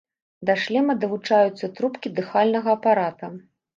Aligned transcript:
Да 0.49 0.53
шлема 0.61 0.95
далучаюцца 1.03 1.69
трубкі 1.81 2.13
дыхальнага 2.21 2.67
апарата. 2.79 3.35